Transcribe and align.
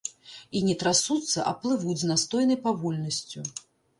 І 0.59 0.61
не 0.67 0.75
трасуцца, 0.83 1.43
а 1.51 1.53
плывуць 1.65 1.97
з 2.03 2.09
настойнай 2.13 2.59
павольнасцю. 2.65 3.39